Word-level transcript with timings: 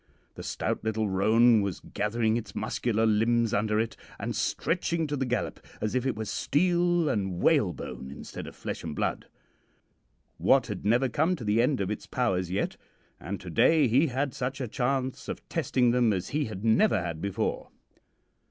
The 0.33 0.41
stout 0.41 0.83
little 0.83 1.07
roan 1.07 1.61
was 1.61 1.79
gathering 1.79 2.35
its 2.35 2.55
muscular 2.55 3.05
limbs 3.05 3.53
under 3.53 3.79
it, 3.79 3.95
and 4.19 4.35
stretching 4.35 5.05
to 5.05 5.15
the 5.15 5.27
gallop 5.27 5.63
as 5.79 5.93
if 5.93 6.07
it 6.07 6.15
were 6.15 6.25
steel 6.25 7.07
and 7.07 7.39
whale 7.39 7.71
bone 7.71 8.09
instead 8.09 8.47
of 8.47 8.55
flesh 8.55 8.83
and 8.83 8.95
blood. 8.95 9.27
Wat 10.39 10.65
had 10.65 10.87
never 10.87 11.07
come 11.07 11.35
to 11.35 11.43
the 11.43 11.61
end 11.61 11.81
of 11.81 11.91
its 11.91 12.07
powers 12.07 12.49
yet, 12.49 12.77
and 13.19 13.39
to 13.41 13.51
day 13.51 13.87
he 13.87 14.07
had 14.07 14.33
such 14.33 14.59
a 14.59 14.67
chance 14.67 15.27
of 15.27 15.47
testing 15.49 15.91
them 15.91 16.13
as 16.13 16.29
he 16.29 16.45
had 16.45 16.65
never 16.65 16.99
had 16.99 17.21
before. 17.21 17.69